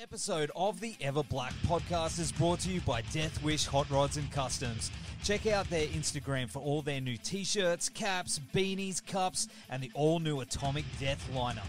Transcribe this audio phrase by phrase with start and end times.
[0.00, 4.16] episode of the Ever Black podcast is brought to you by Death Wish Hot Rods
[4.16, 4.90] and Customs.
[5.22, 9.90] Check out their Instagram for all their new t shirts, caps, beanies, cups, and the
[9.94, 11.62] all new Atomic Death lineup.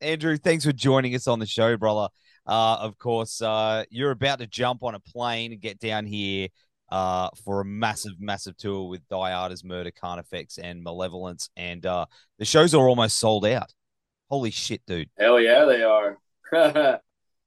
[0.00, 2.08] Andrew, thanks for joining us on the show, brother.
[2.46, 6.48] Uh, of course, uh, you're about to jump on a plane and get down here
[6.90, 11.48] uh, for a massive, massive tour with Thy Art Is Murder, Carnifex, and Malevolence.
[11.56, 12.06] And uh,
[12.38, 13.72] the shows are almost sold out.
[14.28, 15.10] Holy shit, dude.
[15.18, 16.18] Hell yeah, they are.
[16.52, 17.00] this,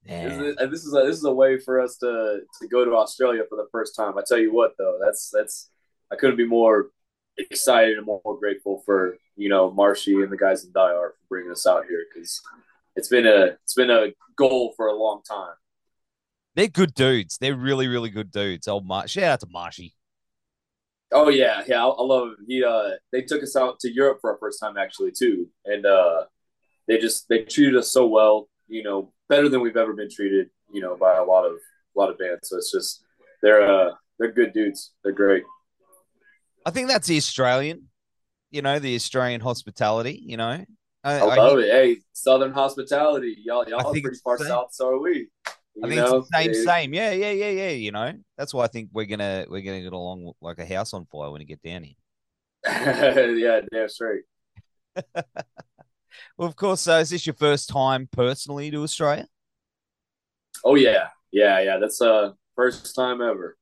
[0.06, 3.42] is, this is a, this is a way for us to to go to Australia
[3.48, 4.18] for the first time.
[4.18, 5.70] I tell you what, though, that's that's
[6.10, 6.90] I couldn't be more
[7.38, 11.16] excited and more, more grateful for you know Marshy and the guys in Thy Art
[11.20, 12.40] for bringing us out here because
[12.98, 15.54] it's been a it's been a goal for a long time.
[16.56, 17.38] They're good dudes.
[17.38, 18.66] They're really really good dudes.
[18.66, 19.94] Oh, Mar- shout out to Marshy.
[21.12, 22.36] Oh yeah, yeah, I, I love him.
[22.48, 25.86] He uh, they took us out to Europe for our first time actually too, and
[25.86, 26.24] uh,
[26.88, 28.48] they just they treated us so well.
[28.66, 30.48] You know, better than we've ever been treated.
[30.72, 32.48] You know, by a lot of a lot of bands.
[32.48, 33.04] So it's just
[33.42, 34.92] they're uh they're good dudes.
[35.04, 35.44] They're great.
[36.66, 37.84] I think that's the Australian,
[38.50, 40.20] you know, the Australian hospitality.
[40.20, 40.64] You know,
[41.04, 41.70] I, I love I, it.
[41.70, 44.72] Hey, Southern hospitality, y'all, y'all are pretty far south.
[44.72, 45.28] So are we.
[45.74, 46.16] You I think know?
[46.16, 46.94] it's the same, same.
[46.94, 47.70] Yeah, yeah, yeah, yeah.
[47.70, 50.92] You know, that's why I think we're gonna we're gonna get along like a house
[50.92, 51.94] on fire when we get down here.
[52.66, 54.22] yeah, damn straight.
[56.36, 56.88] well, of course.
[56.88, 59.28] Uh, is this your first time personally to Australia?
[60.64, 61.78] Oh yeah, yeah, yeah.
[61.78, 63.56] That's uh first time ever.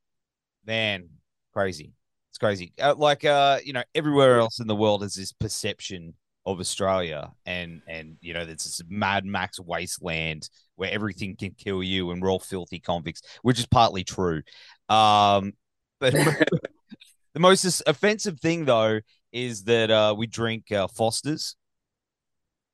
[0.64, 1.10] Man,
[1.52, 1.92] crazy.
[2.30, 2.72] It's crazy.
[2.80, 6.14] Uh, like uh, you know, everywhere else in the world is this perception
[6.46, 11.82] of Australia, and and you know, it's this Mad Max wasteland where everything can kill
[11.82, 14.42] you, and we're all filthy convicts, which is partly true.
[14.88, 15.52] Um,
[16.00, 19.00] but the most offensive thing, though,
[19.32, 21.56] is that uh, we drink uh, Fosters.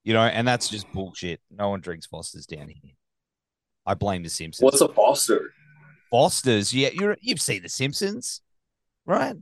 [0.04, 1.40] You know, and that's just bullshit.
[1.48, 2.94] No one drinks Fosters down here.
[3.86, 4.64] I blame the Simpsons.
[4.64, 5.52] What's a Foster?
[6.10, 8.42] Fosters, yeah, you're you've seen the Simpsons,
[9.06, 9.36] right?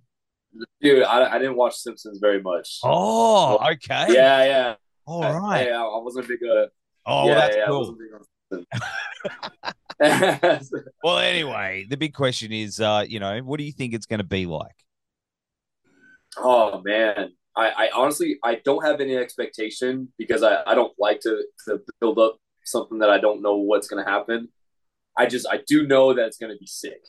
[0.80, 2.80] Dude, I, I didn't watch Simpsons very much.
[2.82, 4.06] Oh, okay.
[4.08, 4.74] Yeah, yeah.
[5.06, 5.68] All right.
[5.68, 6.38] I, I, I wasn't a big.
[6.42, 6.66] Uh,
[7.06, 7.96] oh, yeah, that's yeah, cool.
[11.04, 14.18] well, anyway, the big question is, uh, you know, what do you think it's going
[14.18, 14.74] to be like?
[16.38, 21.20] Oh man, I, I honestly I don't have any expectation because I, I don't like
[21.20, 24.48] to to build up something that I don't know what's going to happen.
[25.18, 27.00] I just I do know that it's going to be sick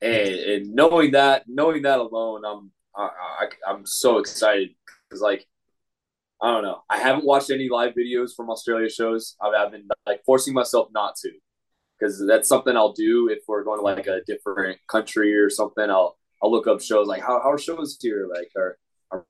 [0.00, 3.10] and, and knowing that, knowing that alone, I'm I,
[3.40, 4.70] I, I'm so excited
[5.08, 5.46] because like
[6.40, 9.36] I don't know, I haven't watched any live videos from Australia shows.
[9.40, 11.30] I've, I've been like forcing myself not to
[11.98, 15.90] because that's something I'll do if we're going to like a different country or something.
[15.90, 18.78] I'll I'll look up shows like how how are shows here like are
[19.10, 19.24] are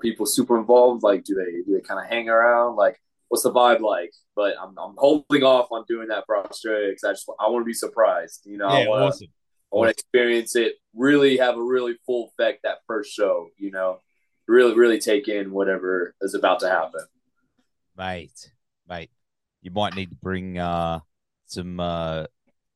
[0.00, 1.02] people super involved?
[1.02, 2.76] Like do they do they kind of hang around?
[2.76, 2.98] Like
[3.28, 4.12] what's the vibe like?
[4.34, 7.62] But I'm I'm holding off on doing that for Australia because I just I want
[7.62, 8.42] to be surprised.
[8.44, 9.28] You know, yeah, I wanna, awesome.
[9.72, 13.70] I want to experience it, really have a really full effect that first show, you
[13.70, 14.00] know,
[14.46, 17.02] really, really take in whatever is about to happen.
[17.96, 18.52] Mate,
[18.88, 19.10] mate,
[19.60, 21.00] you might need to bring uh,
[21.46, 22.24] some uh,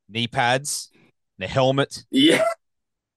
[0.08, 0.90] knee pads,
[1.38, 2.04] and a helmet.
[2.10, 2.44] Yeah.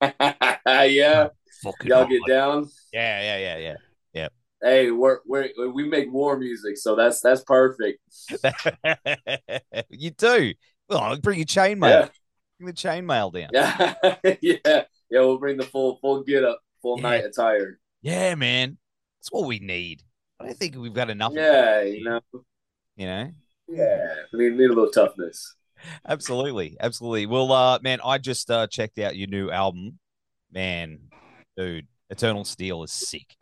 [0.00, 1.28] yeah.
[1.62, 2.68] Fucking Y'all get down.
[2.92, 3.74] Yeah, yeah, yeah, yeah.
[4.12, 4.28] Yeah.
[4.62, 8.00] Hey, we're, we're we make war music, so that's that's perfect.
[9.90, 10.54] you do.
[10.88, 11.90] Well, I'll bring your chainmail.
[11.90, 12.08] Yeah.
[12.58, 13.50] The chainmail down.
[13.52, 13.94] Yeah,
[14.40, 14.84] yeah, yeah.
[15.10, 17.02] We'll bring the full full get up, full yeah.
[17.02, 17.78] night attire.
[18.00, 18.78] Yeah, man,
[19.20, 20.02] that's what we need.
[20.40, 21.32] I don't think we've got enough.
[21.34, 22.20] Yeah, you know.
[22.96, 23.30] You know.
[23.68, 25.54] Yeah, we need, need a little toughness.
[26.08, 27.26] Absolutely, absolutely.
[27.26, 29.98] Well, uh, man, I just uh checked out your new album.
[30.50, 30.98] Man,
[31.56, 33.36] dude, Eternal Steel is sick.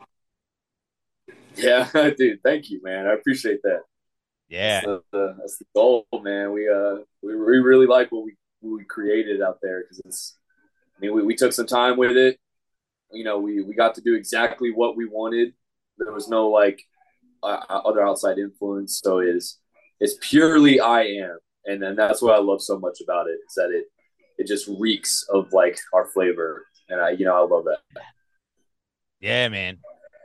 [1.55, 2.41] Yeah, dude.
[2.43, 3.07] Thank you, man.
[3.07, 3.81] I appreciate that.
[4.49, 6.51] Yeah, that's the, that's the goal, man.
[6.51, 8.35] We uh, we, we really like what we
[8.73, 10.37] we created out there because it's.
[10.97, 12.39] I mean, we, we took some time with it.
[13.11, 15.53] You know, we we got to do exactly what we wanted.
[15.97, 16.81] There was no like
[17.43, 19.59] uh, other outside influence, so it's
[19.99, 23.53] it's purely I am, and then that's what I love so much about it is
[23.55, 23.85] that it
[24.37, 27.79] it just reeks of like our flavor, and I you know I love that.
[29.19, 29.77] Yeah, man.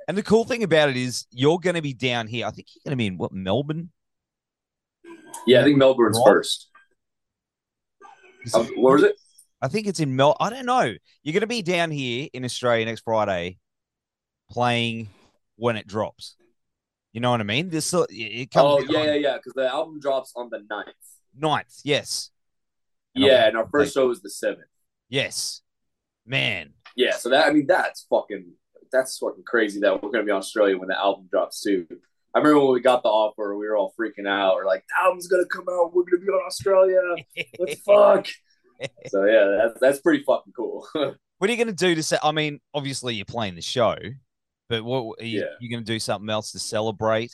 [0.09, 2.47] And the cool thing about it is you're going to be down here.
[2.47, 3.91] I think you're going to be in what Melbourne.
[5.47, 6.70] Yeah, I think Melbourne's first.
[8.55, 9.17] Um, what was it?
[9.63, 10.37] I think it's in Mel.
[10.41, 10.95] I don't know.
[11.23, 13.59] You're going to be down here in Australia next Friday,
[14.51, 15.09] playing
[15.57, 16.37] when it drops.
[17.13, 17.69] You know what I mean?
[17.69, 18.65] This it comes.
[18.65, 19.37] Oh yeah, yeah, yeah.
[19.37, 20.85] Because the album drops on the 9th.
[21.39, 22.31] 9th, yes.
[23.15, 24.69] And yeah, and our first show was the seventh.
[25.09, 25.63] Yes,
[26.25, 26.71] man.
[26.97, 28.53] Yeah, so that I mean that's fucking
[28.93, 31.87] that's fucking crazy that we're gonna be in Australia when the album drops too.
[32.35, 34.55] I remember when we got the offer, we were all freaking out.
[34.57, 37.01] We're like, the album's gonna come out, we're gonna be on Australia.
[37.59, 38.27] What the fuck?
[39.09, 40.87] so yeah, that's that's pretty fucking cool.
[41.39, 42.19] What are you going to do to say?
[42.23, 43.97] I mean, obviously you're playing the show,
[44.69, 45.47] but what are you, Yeah.
[45.59, 47.33] you going to do something else to celebrate?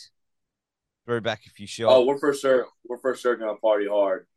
[1.06, 1.92] Throw back a few shots.
[1.92, 4.28] oh, we're for sure we're for sure gonna party hard.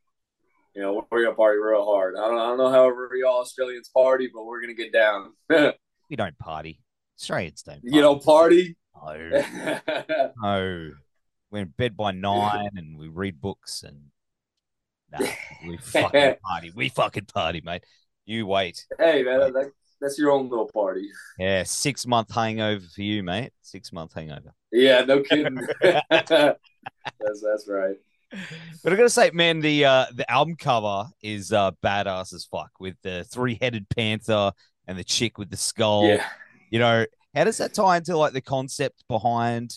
[0.76, 2.16] You know, we're gonna party real hard.
[2.16, 2.86] I don't I don't know how
[3.16, 5.34] y'all Australians party, but we're gonna get down.
[6.10, 6.82] we don't party.
[7.20, 7.76] Australians don't.
[7.76, 7.96] Party.
[7.96, 8.76] you know, party.
[9.04, 9.80] No,
[10.42, 10.92] no.
[11.52, 13.98] We're in bed by nine and we read books and
[15.12, 15.28] nah,
[15.66, 16.72] we fucking party.
[16.76, 17.84] We fucking party, mate.
[18.26, 18.86] You wait.
[19.00, 21.10] hey man, that, that's your own little party.
[21.40, 23.52] Yeah, six month hangover for you, mate.
[23.62, 24.54] Six month hangover.
[24.72, 25.60] Yeah, no kidding.
[25.82, 26.62] that's
[27.20, 27.96] that's right.
[28.84, 32.72] But I gotta say, man, the uh the album cover is uh badass as fuck
[32.80, 34.52] with the three headed panther
[34.88, 36.08] and the chick with the skull.
[36.08, 36.26] Yeah.
[36.70, 37.06] You know,
[37.36, 39.76] how does that tie into like the concept behind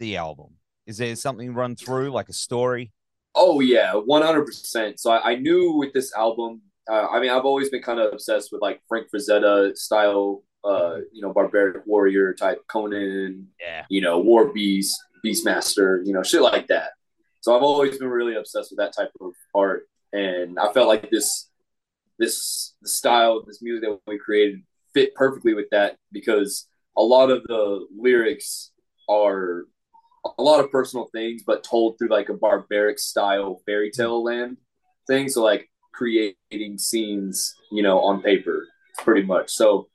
[0.00, 0.54] the album?
[0.86, 2.92] Is there something run through like a story?
[3.34, 5.00] Oh yeah, one hundred percent.
[5.00, 6.62] So I, I knew with this album.
[6.90, 10.96] Uh, I mean, I've always been kind of obsessed with like Frank Frazetta style, uh,
[11.12, 13.86] you know, barbaric warrior type Conan, Yeah.
[13.88, 16.90] you know, War Beast, Beastmaster, you know, shit like that.
[17.40, 21.10] So I've always been really obsessed with that type of art, and I felt like
[21.10, 21.48] this,
[22.18, 24.60] this the style, this music that we created
[24.92, 28.72] fit perfectly with that because a lot of the lyrics
[29.08, 29.64] are
[30.38, 34.56] a lot of personal things, but told through like a barbaric style fairy tale land
[35.06, 35.28] thing.
[35.28, 38.66] So like creating scenes, you know, on paper,
[38.98, 39.50] pretty much.
[39.50, 39.88] So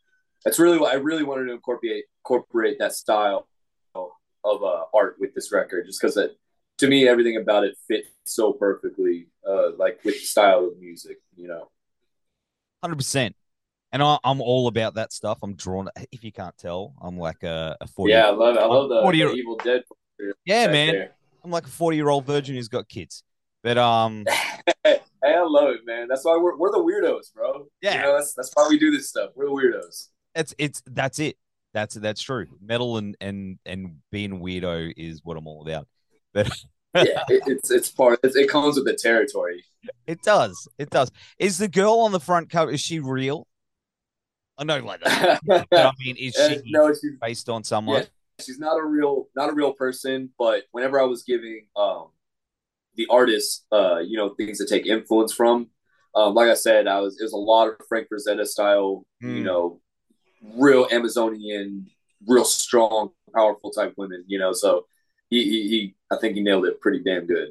[0.45, 3.47] that's really what I really wanted to incorporate incorporate that style
[3.95, 6.37] of uh, art with this record, just because it
[6.77, 11.17] to me everything about it fit so perfectly, uh, like with the style of music,
[11.35, 11.69] you know.
[12.81, 13.35] Hundred percent.
[13.91, 15.39] And I, I'm all about that stuff.
[15.41, 15.89] I'm drawn.
[16.11, 18.13] If you can't tell, I'm like a, a forty.
[18.13, 18.59] Yeah, I love it.
[18.59, 19.81] I love the, What do you- the Evil Dead.
[20.45, 20.93] yeah, back man.
[20.93, 21.15] there.
[21.43, 23.23] I'm like a forty year old virgin who's got kids.
[23.63, 24.25] But um,
[24.85, 26.07] Hey, I love it, man.
[26.07, 27.67] That's why we're, we're the weirdos, bro.
[27.81, 27.95] Yeah.
[27.95, 29.31] you know, that's that's why we do this stuff.
[29.35, 30.07] We're the weirdos.
[30.35, 31.35] it's it's that's it.
[31.73, 32.47] That's that's true.
[32.61, 35.87] Metal and and and being weirdo is what I'm all about.
[36.33, 36.47] But
[36.95, 38.19] yeah, it, it's it's part.
[38.23, 39.63] It's, it comes with the territory.
[40.07, 40.67] it does.
[40.77, 41.11] It does.
[41.37, 42.71] Is the girl on the front cover?
[42.71, 43.45] Is she real?
[44.59, 45.39] I know, like that.
[45.47, 48.01] But I mean, is she no, she's based on someone?
[48.01, 48.07] yeah,
[48.45, 50.29] she's not a real not a real person.
[50.37, 52.09] But whenever I was giving um
[52.95, 55.69] the artist, uh, you know, things to take influence from,
[56.15, 59.29] um, like I said, I was it was a lot of Frank Frazetta style, you
[59.39, 59.45] Hmm.
[59.45, 59.81] know,
[60.41, 61.87] real Amazonian,
[62.27, 64.51] real strong, powerful type women, you know.
[64.51, 64.85] So
[65.29, 67.49] he, he, he I think he nailed it pretty damn good.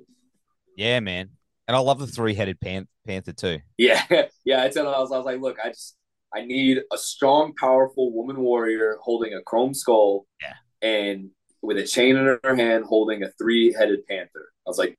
[0.77, 1.31] Yeah, man.
[1.67, 3.61] And I love the three headed pan- panther too.
[3.79, 4.03] Yeah,
[4.45, 4.63] yeah.
[4.63, 5.97] I told him I was, I was like, look, I just
[6.35, 10.55] I need a strong, powerful woman warrior holding a chrome skull, Yeah.
[10.83, 11.31] and
[11.63, 14.49] with a chain in her hand holding a three headed panther.
[14.67, 14.97] I was like,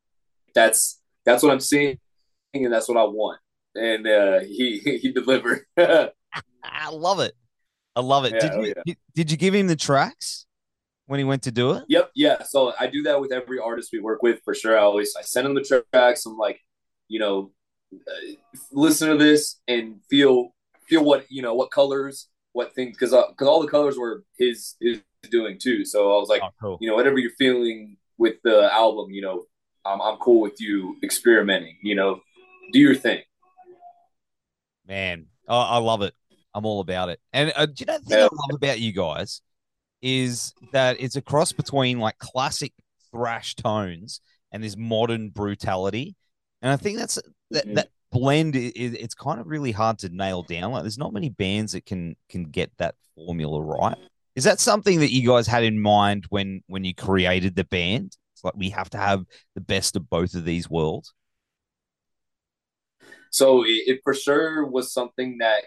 [0.55, 1.99] that's that's what I'm seeing,
[2.53, 3.39] and that's what I want.
[3.75, 5.65] And uh, he he delivered.
[5.77, 7.33] I love it.
[7.95, 8.33] I love it.
[8.33, 8.93] Yeah, did oh, you yeah.
[9.13, 10.45] did, you give him the tracks
[11.07, 11.83] when he went to do it?
[11.87, 12.43] Yep, yeah.
[12.43, 14.77] So I do that with every artist we work with for sure.
[14.77, 16.25] I always I send them the tracks.
[16.25, 16.59] I'm like,
[17.07, 17.51] you know,
[17.93, 18.33] uh,
[18.71, 20.53] listen to this and feel
[20.89, 24.75] feel what you know what colors, what things because because all the colors were his
[24.81, 25.85] his doing too.
[25.85, 26.77] So I was like, Oh, cool.
[26.81, 29.45] you know, whatever you're feeling with the album, you know,
[29.85, 31.77] I'm I'm cool with you experimenting.
[31.83, 32.21] You know,
[32.73, 33.21] do your thing.
[34.87, 36.13] Man, I, I love it.
[36.53, 37.19] I'm all about it.
[37.31, 38.25] And uh, do you know the thing Yeah.
[38.25, 39.41] I love about you guys
[40.01, 42.73] is that it's a cross between like classic
[43.11, 46.15] thrash tones and this modern brutality.
[46.61, 47.19] And I think that's
[47.51, 47.75] that Mhm.
[47.75, 50.71] that blend is it's kind of really hard to nail down.
[50.71, 53.97] Like there's not many bands that can can get that formula right.
[54.35, 58.15] Is that something that you guys had in mind when when you created the band?
[58.33, 59.25] It's like we have to have
[59.55, 61.13] the best of both of these worlds.
[63.31, 65.65] So it, it for sure was something that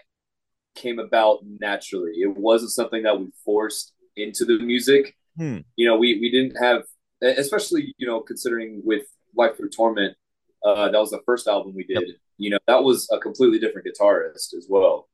[0.75, 2.13] came about naturally.
[2.15, 5.15] It wasn't something that we forced into the music.
[5.37, 5.59] Hmm.
[5.75, 6.83] You know, we we didn't have,
[7.21, 9.03] especially you know, considering with
[9.35, 10.15] Life Through Torment,
[10.63, 12.15] uh, that was the first album we did.
[12.37, 15.07] You know, that was a completely different guitarist as well,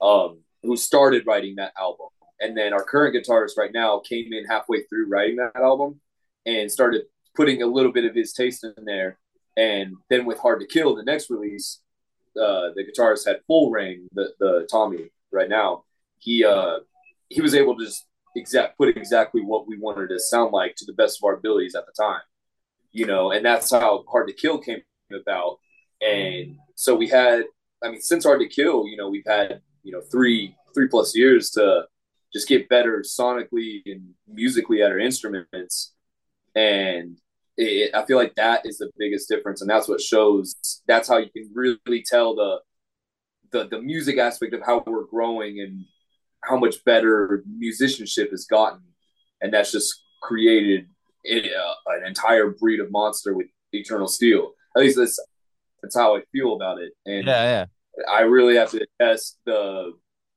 [0.00, 2.08] um, who started writing that album.
[2.40, 6.00] And then our current guitarist right now came in halfway through writing that album
[6.46, 7.02] and started
[7.34, 9.18] putting a little bit of his taste in there.
[9.56, 11.80] And then with Hard to Kill, the next release,
[12.40, 14.08] uh, the guitarist had full reign.
[14.12, 15.84] The the Tommy right now,
[16.18, 16.78] he uh,
[17.28, 20.84] he was able to just exact put exactly what we wanted to sound like to
[20.86, 22.22] the best of our abilities at the time,
[22.92, 23.32] you know.
[23.32, 25.58] And that's how Hard to Kill came about.
[26.00, 27.44] And so we had,
[27.82, 31.16] I mean, since Hard to Kill, you know, we've had you know three three plus
[31.16, 31.84] years to
[32.32, 35.94] just get better sonically and musically at our instruments,
[36.54, 37.18] and
[37.56, 40.54] it, I feel like that is the biggest difference, and that's what shows.
[40.86, 42.60] That's how you can really tell the
[43.52, 45.84] the the music aspect of how we're growing and
[46.42, 48.80] how much better musicianship has gotten,
[49.40, 50.86] and that's just created
[51.28, 54.52] uh, an entire breed of monster with Eternal Steel.
[54.76, 55.18] At least that's
[55.82, 57.64] that's how I feel about it, and yeah, yeah.
[58.10, 59.92] I really have to attest the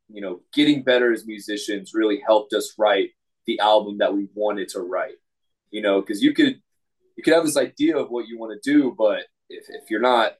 [0.09, 3.11] you know getting better as musicians really helped us write
[3.45, 5.15] the album that we wanted to write.
[5.71, 6.61] You know, because you could
[7.15, 10.01] you could have this idea of what you want to do, but if, if you're
[10.01, 10.33] not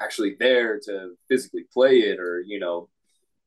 [0.00, 2.88] actually there to physically play it or you know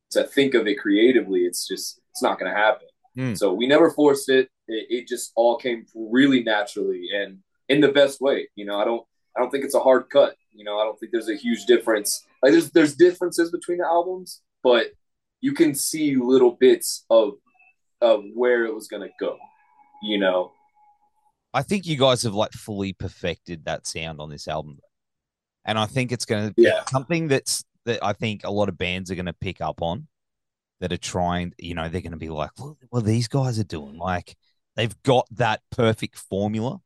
[0.09, 2.87] to think of it creatively it's just it's not going to happen
[3.17, 3.37] mm.
[3.37, 4.49] so we never forced it.
[4.67, 4.87] it.
[4.89, 7.39] it just all came really naturally and
[7.69, 10.35] in the best way you know i don't i don't think it's a hard cut
[10.57, 13.85] you know i don't think there's a huge difference like there's there's differences between the
[13.85, 14.87] albums but
[15.39, 17.33] you can see little bits of
[18.01, 19.37] of where it was going to go
[20.03, 20.51] you know
[21.53, 24.77] I think you guys have like fully perfected that sound on this album
[25.67, 26.83] and I think it's going to be yeah.
[26.89, 30.07] something that's that I think a lot of bands are going to pick up on
[30.79, 31.53] that are trying.
[31.57, 34.35] You know, they're going to be like, well, well, these guys are doing like
[34.75, 36.79] they've got that perfect formula.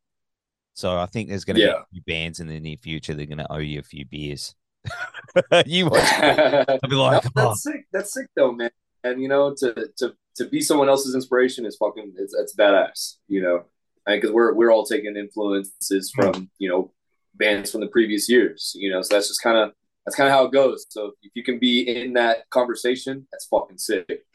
[0.73, 1.67] So I think there's going to yeah.
[1.67, 3.83] be a few bands in the near future that are going to owe you a
[3.83, 4.55] few beers.
[5.65, 7.49] you I'll be like, oh.
[7.49, 7.85] that's sick.
[7.91, 8.71] That's sick though, man.
[9.03, 13.17] And you know, to to to be someone else's inspiration is fucking it's, it's badass.
[13.27, 13.65] You know,
[14.07, 16.21] because we're we're all taking influences hmm.
[16.21, 16.91] from you know
[17.35, 18.73] bands from the previous years.
[18.75, 19.73] You know, so that's just kind of
[20.05, 20.85] that's kind of how it goes.
[20.89, 24.25] So if you can be in that conversation, that's fucking sick.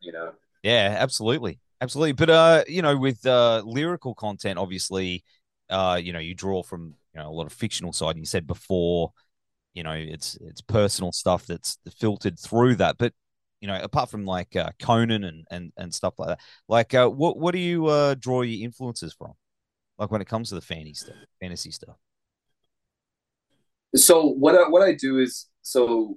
[0.00, 0.32] You know.
[0.62, 2.12] Yeah, absolutely, absolutely.
[2.12, 5.24] But uh, you know, with uh lyrical content, obviously,
[5.70, 8.10] uh, you know, you draw from you know a lot of fictional side.
[8.10, 9.12] And you said before,
[9.74, 12.98] you know, it's it's personal stuff that's filtered through that.
[12.98, 13.12] But
[13.60, 17.08] you know, apart from like uh, Conan and and and stuff like that, like uh,
[17.08, 19.32] what what do you uh draw your influences from?
[19.98, 21.96] Like when it comes to the fantasy stuff, fantasy stuff
[23.94, 26.16] so what I, what I do is so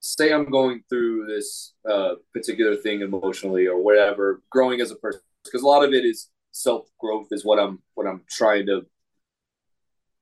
[0.00, 5.20] say I'm going through this uh, particular thing emotionally or whatever, growing as a person,
[5.44, 8.86] because a lot of it is self growth is what I'm what I'm trying to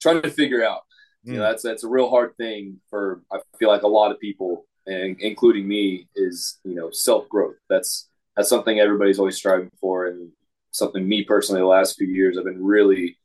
[0.01, 0.83] trying to figure out.
[1.27, 1.33] Mm.
[1.33, 1.51] You know, hmm.
[1.51, 5.17] that's that's a real hard thing for I feel like a lot of people, and
[5.21, 7.57] including me, is you know self growth.
[7.69, 10.31] That's that's something everybody's always striving for, and
[10.71, 13.17] something me personally the last few years I've been really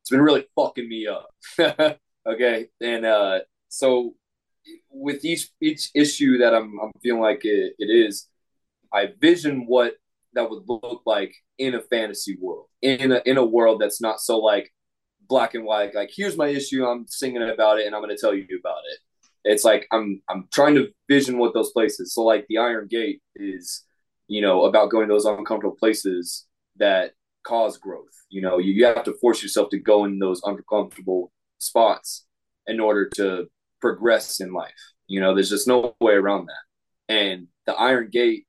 [0.00, 1.98] it's been really fucking me up.
[2.24, 4.14] Okay, and uh, so
[4.90, 8.28] with each each issue that I'm I'm feeling like it, it is,
[8.92, 9.94] I vision what
[10.34, 14.20] that would look like in a fantasy world, in a in a world that's not
[14.20, 14.72] so like
[15.28, 15.94] black and white.
[15.94, 18.82] Like here's my issue, I'm singing about it, and I'm going to tell you about
[18.92, 18.98] it.
[19.44, 22.14] It's like I'm I'm trying to vision what those places.
[22.14, 23.84] So like the Iron Gate is,
[24.28, 26.46] you know, about going to those uncomfortable places
[26.76, 27.12] that
[27.44, 28.14] cause growth.
[28.28, 32.24] You know, you, you have to force yourself to go in those uncomfortable spots
[32.66, 33.46] in order to
[33.80, 34.72] progress in life.
[35.06, 37.12] You know, there's just no way around that.
[37.14, 38.46] And the Iron Gate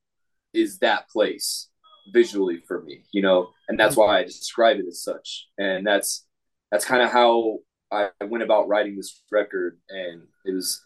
[0.54, 1.70] is that place
[2.12, 5.48] visually for me, you know, and that's why I describe it as such.
[5.58, 6.26] And that's
[6.72, 7.60] that's kind of how
[7.92, 9.80] I went about writing this record.
[9.90, 10.82] And it was,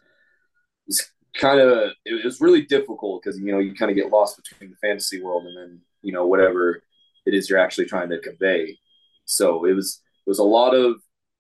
[0.85, 4.11] it was kind of it was really difficult because you know you kind of get
[4.11, 6.81] lost between the fantasy world and then you know whatever
[7.25, 8.77] it is you're actually trying to convey.
[9.25, 10.95] So it was it was a lot of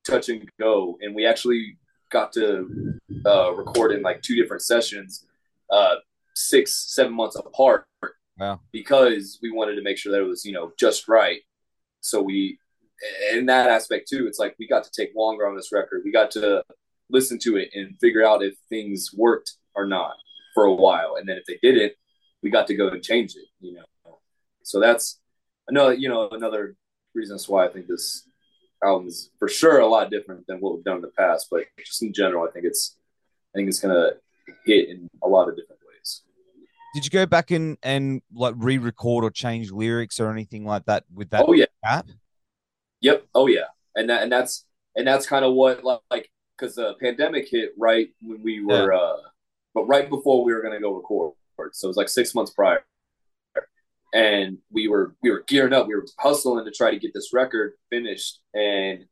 [0.05, 1.77] touch and go, and we actually
[2.09, 5.25] got to uh, record in like two different sessions,
[5.69, 5.95] uh,
[6.33, 7.85] six seven months apart.
[8.71, 11.41] Because we wanted to make sure that it was you know just right.
[12.01, 12.59] So we,
[13.33, 16.01] in that aspect too, it's like we got to take longer on this record.
[16.05, 16.63] We got to
[17.09, 20.15] listen to it and figure out if things worked or not
[20.53, 21.93] for a while, and then if they didn't,
[22.41, 23.45] we got to go and change it.
[23.59, 24.19] You know,
[24.63, 25.19] so that's
[25.67, 26.75] another you know another
[27.13, 28.27] reasons why I think this
[28.83, 31.47] album is for sure a lot different than what we've done in the past.
[31.49, 32.95] But just in general, I think it's
[33.53, 34.11] I think it's gonna
[34.65, 35.76] hit in a lot of different.
[36.97, 41.03] Did you go back and and like re-record or change lyrics or anything like that
[41.13, 41.45] with that?
[41.47, 42.07] Oh yeah, app.
[43.01, 43.27] Yep.
[43.35, 47.49] Oh yeah, and that and that's and that's kind of what like because the pandemic
[47.51, 48.97] hit right when we were, yeah.
[48.97, 49.17] uh
[49.75, 51.33] but right before we were gonna go record.
[51.73, 52.83] So it was like six months prior
[54.11, 55.87] and we were we were gearing up.
[55.87, 59.05] We were hustling to try to get this record finished, and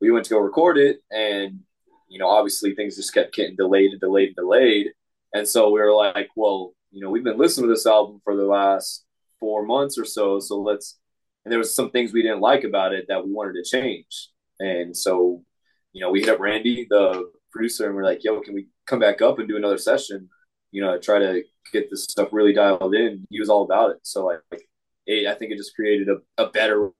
[0.00, 1.00] we went to go record it.
[1.10, 1.60] And
[2.08, 4.88] you know, obviously things just kept getting delayed and delayed and delayed.
[5.34, 8.34] And so we were like, well, you know, we've been listening to this album for
[8.34, 9.04] the last
[9.38, 10.98] four months or so, so let's.
[11.44, 14.30] And there was some things we didn't like about it that we wanted to change.
[14.58, 15.44] And so,
[15.92, 18.98] you know, we hit up Randy, the producer and we're like, yo, can we come
[18.98, 20.30] back up and do another session?
[20.72, 23.26] You know, try to get this stuff really dialed in.
[23.28, 23.98] He was all about it.
[24.02, 24.40] So like,
[25.06, 26.90] it, I think it just created a, a better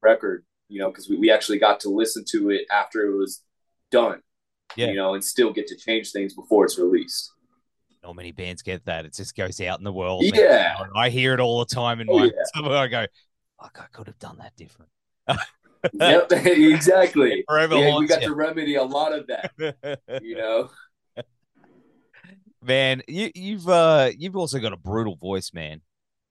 [0.00, 3.42] record, you know, because we, we actually got to listen to it after it was
[3.90, 4.22] done.
[4.76, 4.86] Yeah.
[4.86, 7.32] You know, and still get to change things before it's released.
[8.02, 9.04] Not many bands get that.
[9.04, 10.24] It just goes out in the world.
[10.24, 10.76] Yeah.
[10.96, 12.68] I hear it all the time in oh, my yeah.
[12.78, 13.06] I go,
[13.60, 14.90] fuck, I could have done that different.
[15.92, 17.44] yep, exactly.
[17.50, 19.52] Yeah, we got to remedy a lot of that.
[20.22, 20.70] you know,
[22.62, 25.82] man, you, you've uh, you've also got a brutal voice, man.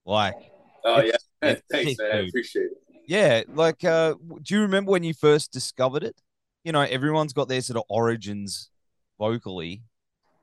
[0.06, 0.36] Like,
[0.84, 2.12] oh yeah, thanks, man.
[2.12, 2.78] I appreciate it.
[3.08, 6.16] Yeah, like, uh, do you remember when you first discovered it?
[6.64, 8.70] You know, everyone's got their sort of origins
[9.18, 9.84] vocally.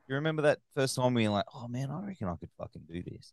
[0.09, 2.83] You remember that first time we were like, oh man, I reckon I could fucking
[2.91, 3.33] do this.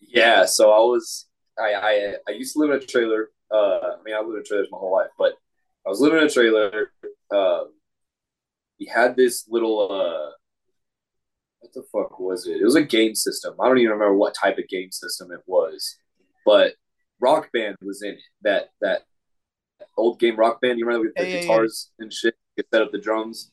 [0.00, 1.26] Yeah, so I was
[1.58, 4.44] I I, I used to live in a trailer uh, I mean, I lived in
[4.44, 5.34] trailers my whole life, but
[5.86, 6.90] I was living in a trailer.
[7.30, 7.64] Uh,
[8.78, 10.30] he had this little uh,
[11.60, 12.60] what the fuck was it?
[12.60, 13.54] It was a game system.
[13.60, 15.96] I don't even remember what type of game system it was,
[16.46, 16.74] but
[17.20, 18.22] Rock Band was in it.
[18.42, 19.02] That that
[19.98, 20.78] old game Rock Band.
[20.78, 22.04] You remember with the hey, guitars yeah, yeah.
[22.04, 22.34] and shit?
[22.56, 23.52] You set up the drums.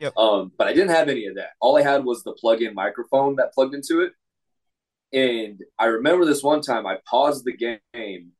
[0.00, 0.16] Yep.
[0.16, 1.50] Um, but I didn't have any of that.
[1.60, 4.12] All I had was the plug-in microphone that plugged into it.
[5.12, 8.32] And I remember this one time I paused the game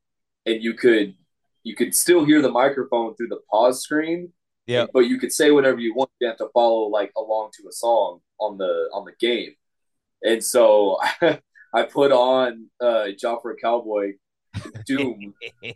[0.45, 1.15] and you could
[1.63, 4.31] you could still hear the microphone through the pause screen.
[4.67, 4.85] Yeah.
[4.93, 6.11] But you could say whatever you want.
[6.19, 9.53] You have to follow like along to a song on the on the game.
[10.21, 14.13] And so I put on uh Job for a Cowboy
[14.85, 15.33] Doom.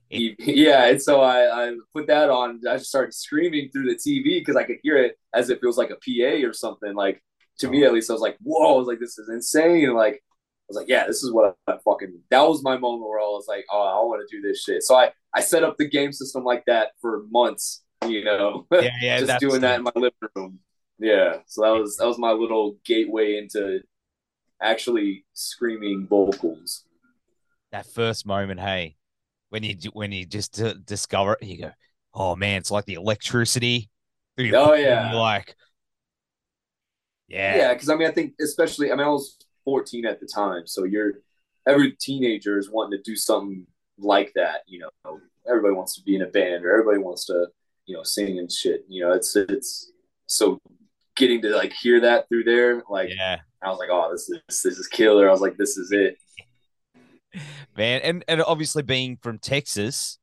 [0.10, 2.62] yeah, and so I, I put that on.
[2.70, 5.66] I just started screaming through the TV because I could hear it as if it
[5.66, 6.94] was like a PA or something.
[6.94, 7.24] Like
[7.60, 7.72] to oh.
[7.72, 7.94] me, at oh.
[7.94, 10.88] least, I was like, "Whoa!" I was like, "This is insane!" Like I was like,
[10.88, 12.20] yeah, this is what I'm fucking.
[12.30, 14.84] That was my moment where I was like, oh, I want to do this shit.
[14.84, 17.84] So I I set up the game system like that for months.
[18.08, 20.60] You know, yeah, yeah, just doing that in my living room.
[21.00, 23.82] Yeah, so that was that was my little gateway into
[24.62, 26.86] actually screaming vocals.
[27.72, 28.96] That first moment, hey,
[29.50, 31.72] when you when you just uh, discover it, you go,
[32.14, 33.90] oh man, it's like the electricity.
[34.54, 35.56] Oh yeah, like
[37.28, 37.74] yeah, yeah.
[37.74, 40.66] Because I mean, I think especially, I mean, I was 14 at the time.
[40.66, 41.14] So you're
[41.68, 44.62] every teenager is wanting to do something like that.
[44.66, 47.48] You know, everybody wants to be in a band or everybody wants to,
[47.86, 48.86] you know, sing and shit.
[48.88, 49.92] You know, it's it's
[50.26, 50.60] so
[51.16, 53.40] getting to like hear that through there, like yeah.
[53.62, 55.28] I was like, oh, this is this is killer.
[55.28, 56.18] I was like, this is it.
[57.78, 60.18] Man, and and obviously being from Texas,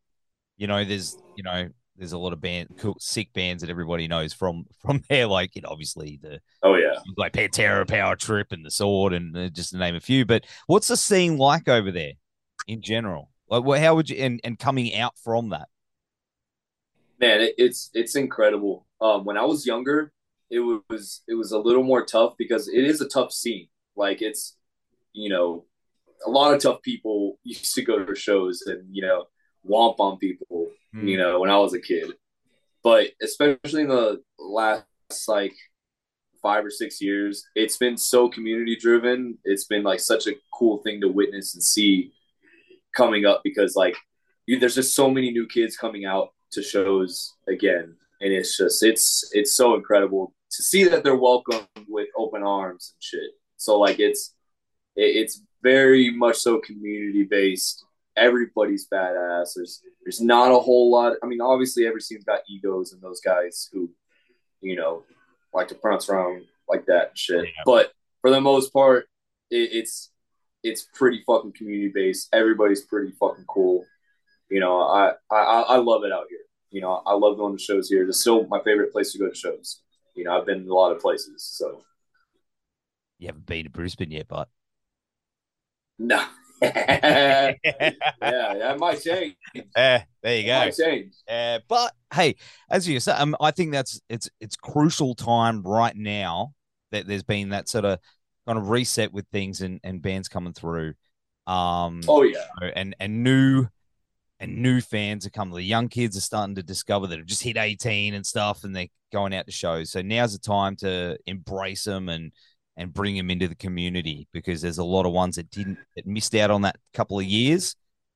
[0.57, 4.09] you know, there's you know there's a lot of band cool sick bands that everybody
[4.09, 5.27] knows from from there.
[5.27, 9.37] Like you know, obviously the oh yeah, like Pantera, Power Trip, and the Sword, and
[9.37, 10.25] uh, just to name a few.
[10.25, 12.13] But what's the scene like over there
[12.67, 13.31] in general?
[13.49, 15.69] Like, how would you and and coming out from that?
[17.21, 18.87] Man, it, it's it's incredible.
[19.01, 20.13] Um, when I was younger,
[20.51, 23.69] it was it was a little more tough because it is a tough scene.
[23.95, 24.57] Like it's
[25.13, 25.65] you know
[26.25, 29.27] a lot of tough people used to go to shows and you know
[29.69, 31.09] womp on people mm.
[31.09, 32.13] you know, when I was a kid.
[32.83, 34.85] But especially in the last
[35.29, 35.55] like
[36.43, 39.39] five or six years, it's been so community driven.
[39.45, 42.13] It's been like such a cool thing to witness and see
[42.95, 43.97] coming up because like
[44.47, 48.83] you, there's just so many new kids coming out to shows again, and it's just
[48.85, 53.31] it's it's so incredible to see that they're welcomed with open arms and shit.
[53.57, 54.33] So like it's
[54.95, 59.55] it, it's very much so community based everybody's badass.
[59.55, 61.15] There's there's not a whole lot.
[61.23, 63.91] I mean, obviously every scene's got egos and those guys who,
[64.61, 65.05] you know,
[65.53, 67.45] like to pronounce around like that shit.
[67.45, 67.63] Yeah.
[67.65, 67.93] But
[68.23, 69.07] for the most part,
[69.51, 70.11] it, it's
[70.63, 72.29] it's pretty fucking community based.
[72.33, 73.85] Everybody's pretty fucking cool.
[74.51, 76.39] You know, I, I I love it out here.
[76.71, 78.09] You know, I love going to shows here.
[78.09, 79.81] It's still my favorite place to go to shows.
[80.15, 81.83] You know, I've been in a lot of places, so.
[83.19, 84.49] You haven't been to Brisbane yet, but.
[85.99, 86.25] No.
[86.63, 87.53] yeah,
[88.21, 89.37] that might change.
[89.75, 90.59] Uh, there you go.
[90.59, 91.13] might change.
[91.29, 92.37] Uh, but hey,
[92.71, 96.55] as you said, um, I think that's it's it's crucial time right now
[96.93, 97.99] that there's been that sort of
[98.47, 100.95] kind of reset with things and, and bands coming through.
[101.47, 103.67] Um, oh yeah, and and new
[104.41, 105.55] and new fans are coming.
[105.55, 108.75] The young kids are starting to discover that have just hit 18 and stuff, and
[108.75, 109.91] they're going out to shows.
[109.91, 112.33] So now's the time to embrace them and
[112.77, 116.07] and bring them into the community because there's a lot of ones that didn't that
[116.07, 117.75] missed out on that couple of years.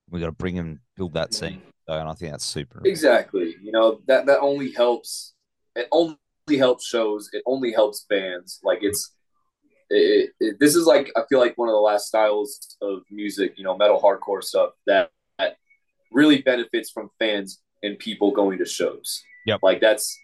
[0.09, 1.61] We got to bring them, build that scene.
[1.87, 2.81] So, and I think that's super.
[2.85, 3.55] Exactly.
[3.61, 5.33] You know that that only helps.
[5.75, 6.17] It only
[6.57, 7.29] helps shows.
[7.33, 8.59] It only helps bands.
[8.63, 9.13] Like it's.
[9.93, 13.55] It, it, this is like I feel like one of the last styles of music,
[13.57, 15.57] you know, metal hardcore stuff that, that
[16.13, 19.21] really benefits from fans and people going to shows.
[19.45, 19.59] Yep.
[19.61, 20.17] Like that's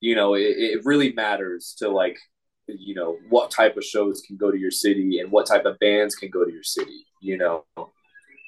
[0.00, 2.18] you know, it, it really matters to like,
[2.66, 5.78] you know, what type of shows can go to your city and what type of
[5.78, 7.64] bands can go to your city, you know.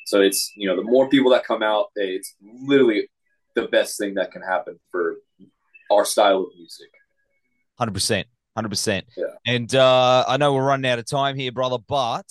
[0.07, 3.09] So it's, you know, the more people that come out, it's literally
[3.55, 5.17] the best thing that can happen for
[5.91, 6.89] our style of music.
[7.81, 8.25] 100%.
[8.57, 9.03] 100%.
[9.17, 9.25] Yeah.
[9.47, 12.27] And uh, I know we're running out of time here, brother, but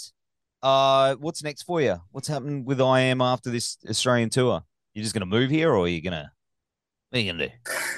[0.64, 1.98] uh, what's next for you?
[2.12, 4.64] What's happening with I Am after this Australian tour?
[4.98, 6.28] you're just going to move here or are you going to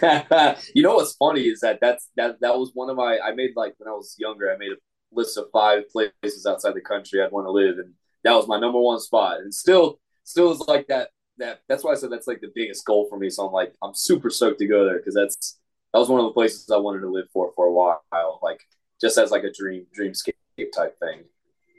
[0.02, 3.34] you you know what's funny is that that's that that was one of my I
[3.34, 4.76] made like when I was younger I made a
[5.12, 7.94] list of five places outside the country I'd want to live and
[8.24, 9.40] that was my number one spot.
[9.40, 12.86] And still still is like that that that's why I said that's like the biggest
[12.86, 15.60] goal for me so I'm like I'm super stoked to go there because that's
[15.94, 18.62] that was one of the places I wanted to live for for a while like
[19.02, 20.34] just as like a dream dreamscape
[20.76, 21.24] type thing.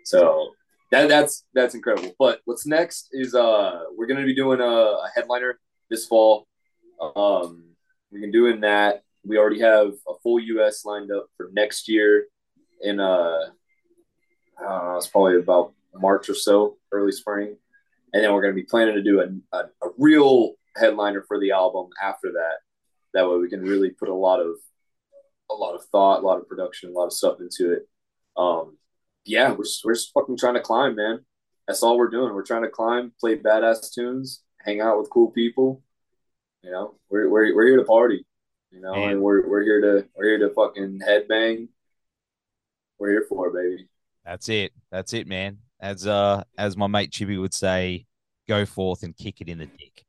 [0.04, 0.50] So
[0.90, 2.14] that that's that's incredible.
[2.18, 6.46] But what's next is uh we're gonna be doing a, a headliner this fall
[7.00, 7.64] um,
[8.10, 9.02] we've been doing that.
[9.24, 10.84] We already have a full U.S.
[10.84, 12.26] lined up for next year
[12.80, 13.50] in uh,
[14.58, 17.56] I don't know, it's probably about March or so, early spring,
[18.12, 21.38] and then we're going to be planning to do a, a, a real headliner for
[21.38, 22.58] the album after that.
[23.14, 24.56] That way, we can really put a lot of
[25.50, 27.88] a lot of thought, a lot of production, a lot of stuff into it.
[28.36, 28.76] Um,
[29.24, 31.24] yeah, we're we're just fucking trying to climb, man.
[31.66, 32.34] That's all we're doing.
[32.34, 35.82] We're trying to climb, play badass tunes, hang out with cool people,
[36.62, 38.24] you know, we're we're we're here to party.
[38.70, 39.10] You know, Man.
[39.10, 41.68] and we're we're here to we're here to fucking headbang.
[42.98, 43.88] We're here for it, baby.
[44.24, 44.72] That's it.
[44.90, 45.58] That's it, man.
[45.80, 48.06] As uh as my mate Chippy would say,
[48.46, 50.04] go forth and kick it in the dick.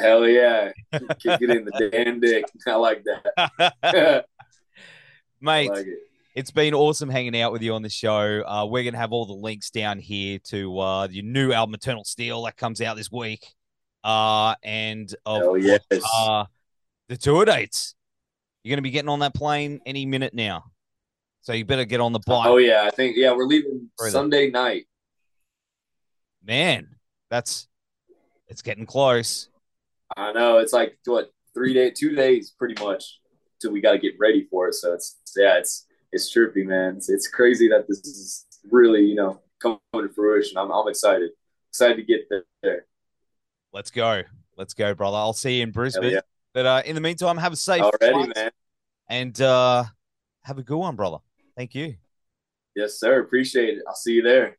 [0.00, 0.72] Hell yeah.
[0.92, 2.46] kick it in the damn dick.
[2.66, 4.24] I like that.
[5.40, 5.70] mate.
[5.70, 5.98] Like it.
[6.34, 8.42] It's been awesome hanging out with you on the show.
[8.46, 12.04] Uh, we're gonna have all the links down here to uh, your new album, Eternal
[12.04, 13.54] Steel, that comes out this week
[14.06, 15.80] uh, and of Hell yes.
[16.14, 16.44] uh,
[17.08, 17.94] the tour dates.
[18.62, 20.64] You're going to be getting on that plane any minute now.
[21.42, 22.46] So you better get on the bike.
[22.46, 22.84] Oh, yeah.
[22.84, 24.86] I think, yeah, we're leaving Sunday night.
[26.44, 26.88] Man,
[27.30, 27.68] that's,
[28.48, 29.48] it's getting close.
[30.16, 30.58] I know.
[30.58, 33.20] It's like, what, three days, two days pretty much
[33.60, 34.74] till we got to get ready for it.
[34.74, 36.96] So it's, yeah, it's, it's trippy, man.
[36.96, 40.58] It's, it's crazy that this is really, you know, coming to fruition.
[40.58, 41.30] I'm, I'm excited.
[41.70, 42.28] Excited to get
[42.62, 42.86] there.
[43.76, 44.22] Let's go.
[44.56, 45.18] Let's go, brother.
[45.18, 46.10] I'll see you in Brisbane.
[46.10, 46.20] Yeah.
[46.54, 48.50] But uh, in the meantime, have a safe Already, man.
[49.06, 49.84] And uh,
[50.44, 51.18] have a good one, brother.
[51.58, 51.96] Thank you.
[52.74, 53.20] Yes, sir.
[53.20, 53.84] Appreciate it.
[53.86, 54.56] I'll see you there.